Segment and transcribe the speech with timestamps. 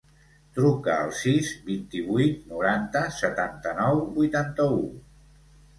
[0.59, 4.85] Truca al sis, vint-i-vuit, noranta, setanta-nou, vuitanta-u.